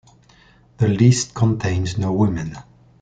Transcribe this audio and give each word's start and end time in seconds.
The 0.77 0.87
list 0.87 1.35
contains 1.35 1.99
no 1.99 2.11
women. 2.11 2.55